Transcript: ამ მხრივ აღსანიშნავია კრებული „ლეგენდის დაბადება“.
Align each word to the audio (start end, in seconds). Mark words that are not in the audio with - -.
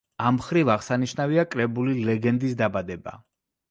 ამ 0.29 0.37
მხრივ 0.37 0.71
აღსანიშნავია 0.75 1.45
კრებული 1.53 1.97
„ლეგენდის 2.11 2.61
დაბადება“. 2.65 3.19